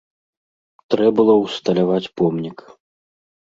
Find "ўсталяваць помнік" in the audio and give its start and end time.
1.43-2.57